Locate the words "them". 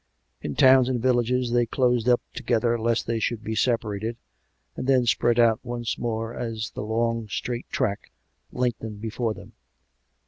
9.35-9.51